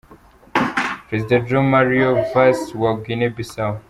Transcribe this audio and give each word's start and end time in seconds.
Perezida 1.07 1.45
José 1.45 1.63
Mário 1.73 2.09
Vaz 2.33 2.59
wa 2.81 2.91
Guinea-Bissau. 3.03 3.73